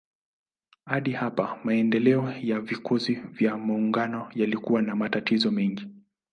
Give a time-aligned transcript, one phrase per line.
[0.85, 5.87] Hadi hapa maendeleo ya vikosi vya maungano yalikuwa na matatizo mengi.